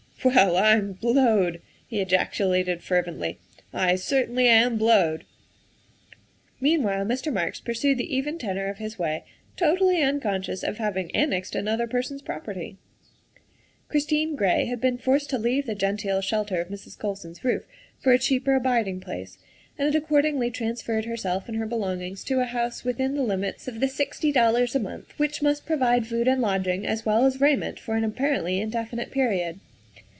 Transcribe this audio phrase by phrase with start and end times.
[0.23, 3.39] "Well, I'm blowed!" he ejaculated fervently,
[3.73, 5.23] "I certainly am blowed!''
[6.61, 7.33] Meanwhile Mr.
[7.33, 9.23] Marks pursued the even tenor of his way,
[9.57, 12.77] totally unconscious of having annexed another per son 's property.
[13.87, 16.87] Christine Gray had been forced to leave the genteel THE SECRETARY OF STATE 83 shelter
[16.87, 16.99] of Mrs.
[16.99, 17.63] Colson's roof
[17.99, 19.39] for a cheaper abiding place,
[19.75, 23.67] and had accordingly transferred herself and her belong ings to a house within the limits
[23.67, 27.41] of the sixty dollars a month which must provide food and lodging as well as
[27.41, 29.59] raiment for an apparently indefinite period.